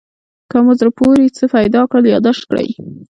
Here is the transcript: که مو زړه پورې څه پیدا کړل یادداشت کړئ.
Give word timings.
که 0.51 0.57
مو 0.63 0.71
زړه 0.79 0.91
پورې 0.99 1.25
څه 1.37 1.43
پیدا 1.55 1.81
کړل 1.89 2.05
یادداشت 2.13 2.43
کړئ. 2.49 2.69